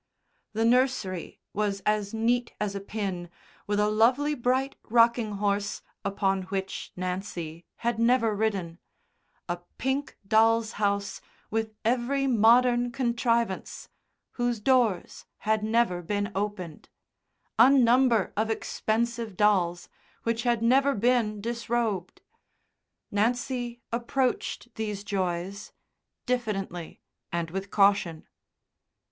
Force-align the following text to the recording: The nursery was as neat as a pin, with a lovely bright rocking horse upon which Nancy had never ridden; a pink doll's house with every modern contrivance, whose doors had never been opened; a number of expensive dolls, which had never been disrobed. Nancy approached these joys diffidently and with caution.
The 0.53 0.65
nursery 0.65 1.39
was 1.53 1.81
as 1.81 2.11
neat 2.11 2.53
as 2.59 2.73
a 2.73 2.79
pin, 2.79 3.29
with 3.67 3.79
a 3.79 3.87
lovely 3.91 4.33
bright 4.33 4.75
rocking 4.85 5.33
horse 5.33 5.83
upon 6.03 6.41
which 6.49 6.91
Nancy 6.95 7.67
had 7.75 7.99
never 7.99 8.35
ridden; 8.35 8.79
a 9.47 9.57
pink 9.77 10.17
doll's 10.27 10.71
house 10.81 11.21
with 11.51 11.75
every 11.85 12.25
modern 12.25 12.91
contrivance, 12.91 13.89
whose 14.31 14.59
doors 14.59 15.27
had 15.37 15.63
never 15.63 16.01
been 16.01 16.31
opened; 16.33 16.89
a 17.59 17.69
number 17.69 18.33
of 18.35 18.49
expensive 18.49 19.37
dolls, 19.37 19.87
which 20.23 20.41
had 20.41 20.63
never 20.63 20.95
been 20.95 21.41
disrobed. 21.41 22.23
Nancy 23.11 23.83
approached 23.91 24.73
these 24.73 25.03
joys 25.03 25.73
diffidently 26.25 27.01
and 27.31 27.51
with 27.51 27.69
caution. 27.69 28.27